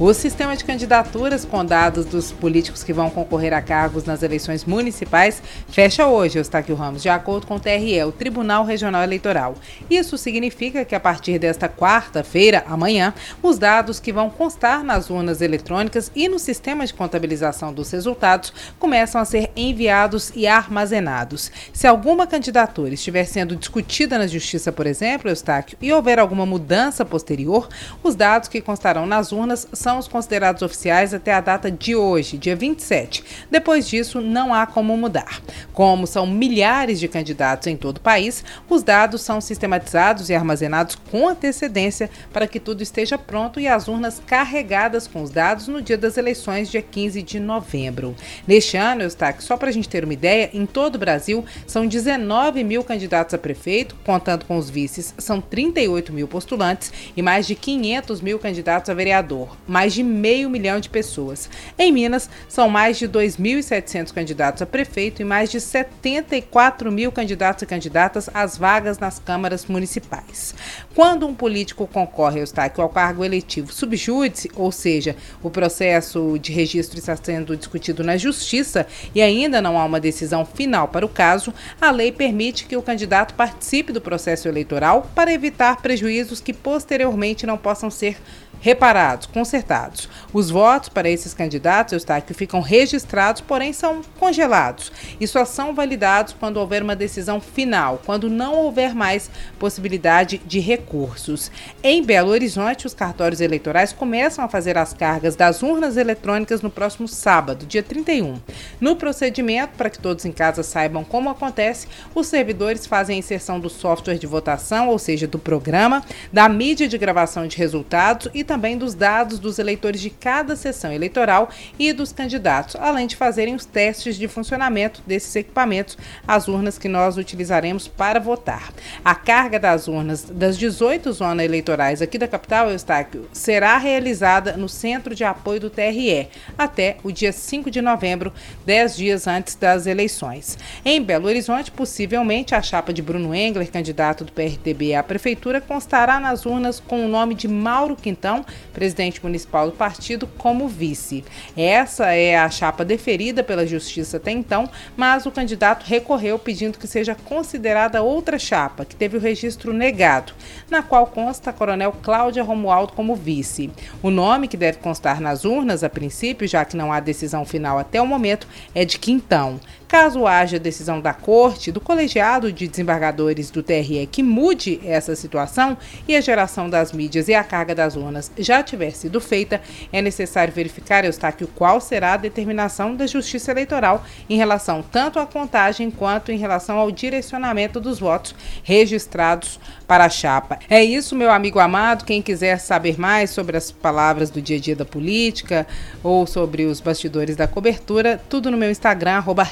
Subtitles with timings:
[0.00, 4.64] O sistema de candidaturas com dados dos políticos que vão concorrer a cargos nas eleições
[4.64, 9.54] municipais fecha hoje, Eustáquio Ramos, de acordo com o TRE, o Tribunal Regional Eleitoral.
[9.90, 15.42] Isso significa que a partir desta quarta-feira, amanhã, os dados que vão constar nas urnas
[15.42, 21.52] eletrônicas e no sistema de contabilização dos resultados começam a ser enviados e armazenados.
[21.72, 27.04] Se alguma candidatura estiver sendo discutida na Justiça, por exemplo, Eustáquio, e houver alguma mudança
[27.04, 27.68] posterior,
[28.02, 32.38] os dados que constarão nas urnas são os considerados oficiais até a data de hoje,
[32.38, 33.24] dia 27.
[33.50, 35.42] Depois disso, não há como mudar.
[35.72, 40.96] Como são milhares de candidatos em todo o país, os dados são sistematizados e armazenados
[41.10, 45.80] com antecedência para que tudo esteja pronto e as urnas carregadas com os dados no
[45.80, 48.14] dia das eleições, dia 15 de novembro.
[48.46, 51.86] Neste ano, Eustáquio, só para a gente ter uma ideia, em todo o Brasil são
[51.86, 57.46] 19 mil candidatos a prefeito, contando com os vices, são 38 mil postulantes e mais
[57.46, 61.48] de 500 mil candidatos a vereador mais de meio milhão de pessoas.
[61.78, 67.62] Em Minas, são mais de 2.700 candidatos a prefeito e mais de 74 mil candidatos
[67.62, 70.54] e candidatas às vagas nas câmaras municipais.
[70.94, 72.42] Quando um político concorre
[72.76, 78.86] ao cargo eletivo subjúdice, ou seja, o processo de registro está sendo discutido na Justiça
[79.14, 82.82] e ainda não há uma decisão final para o caso, a lei permite que o
[82.82, 88.16] candidato participe do processo eleitoral para evitar prejuízos que posteriormente não possam ser
[88.62, 90.08] reparados, consertados.
[90.32, 96.34] Os votos para esses candidatos, Eustáquio, ficam registrados, porém são congelados e só são validados
[96.38, 101.50] quando houver uma decisão final, quando não houver mais possibilidade de recursos.
[101.82, 106.70] Em Belo Horizonte, os cartórios eleitorais começam a fazer as cargas das urnas eletrônicas no
[106.70, 108.36] próximo sábado, dia 31.
[108.80, 113.58] No procedimento, para que todos em casa saibam como acontece, os servidores fazem a inserção
[113.58, 118.44] do software de votação, ou seja, do programa, da mídia de gravação de resultados e
[118.52, 121.48] também dos dados dos eleitores de cada sessão eleitoral
[121.78, 125.96] e dos candidatos, além de fazerem os testes de funcionamento desses equipamentos,
[126.28, 128.70] as urnas que nós utilizaremos para votar.
[129.02, 134.68] A carga das urnas das 18 zonas eleitorais aqui da capital, Eustáquio, será realizada no
[134.68, 138.34] Centro de Apoio do TRE até o dia 5 de novembro,
[138.66, 140.58] 10 dias antes das eleições.
[140.84, 146.20] Em Belo Horizonte, possivelmente a chapa de Bruno Engler, candidato do PRTB à prefeitura, constará
[146.20, 148.41] nas urnas com o nome de Mauro Quintão,
[148.72, 151.24] presidente municipal do partido, como vice.
[151.56, 156.86] Essa é a chapa deferida pela Justiça até então, mas o candidato recorreu pedindo que
[156.86, 160.32] seja considerada outra chapa, que teve o registro negado,
[160.70, 163.70] na qual consta a coronel Cláudia Romualdo como vice.
[164.02, 167.78] O nome que deve constar nas urnas, a princípio, já que não há decisão final
[167.78, 169.60] até o momento, é de Quintão.
[169.92, 175.76] Caso haja decisão da Corte, do colegiado de desembargadores do TRE que mude essa situação
[176.08, 179.60] e a geração das mídias e a carga das urnas já tiver sido feita,
[179.92, 185.26] é necessário verificar, Eustáquio, qual será a determinação da Justiça Eleitoral em relação tanto à
[185.26, 190.58] contagem quanto em relação ao direcionamento dos votos registrados para a chapa.
[190.68, 192.04] É isso, meu amigo amado.
[192.04, 195.66] Quem quiser saber mais sobre as palavras do dia a dia da política
[196.02, 199.46] ou sobre os bastidores da cobertura, tudo no meu Instagram, arroba.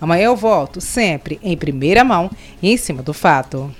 [0.00, 2.30] Amanhã eu volto, sempre em primeira mão
[2.62, 3.74] em cima do fato.